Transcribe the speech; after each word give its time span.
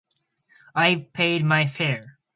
I’ve 0.73 1.03
paid 1.13 1.43
my 1.45 1.67
fare. 1.67 2.17